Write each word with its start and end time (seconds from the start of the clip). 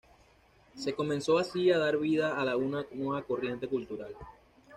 Se 0.75 0.95
comenzó 0.95 1.37
así 1.37 1.69
a 1.71 1.77
dar 1.77 1.99
vida 1.99 2.35
a 2.41 2.57
una 2.57 2.87
nueva 2.91 3.21
corriente 3.21 3.67
cultural. 3.67 4.15